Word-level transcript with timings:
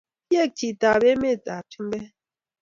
Keiek 0.27 0.51
chito 0.57 0.85
ab 0.93 1.03
emet 1.11 1.43
ab 1.55 1.65
chumbek 1.71 2.07